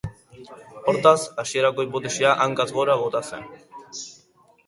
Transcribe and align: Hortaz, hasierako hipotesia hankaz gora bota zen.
Hortaz, 0.93 1.17
hasierako 1.43 1.85
hipotesia 1.87 2.31
hankaz 2.47 2.67
gora 2.79 2.95
bota 3.03 3.21
zen. 3.29 3.47